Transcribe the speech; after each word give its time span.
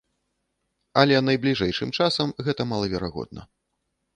Але 1.01 1.19
найбліжэйшым 1.27 1.93
часам 1.99 2.33
гэта 2.49 2.61
малаверагодна. 2.73 3.41